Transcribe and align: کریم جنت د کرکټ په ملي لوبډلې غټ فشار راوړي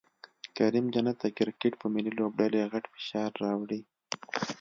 کریم 0.57 0.85
جنت 0.93 1.17
د 1.21 1.25
کرکټ 1.37 1.73
په 1.81 1.87
ملي 1.93 2.11
لوبډلې 2.19 2.69
غټ 2.71 2.85
فشار 2.93 3.29
راوړي 3.43 3.79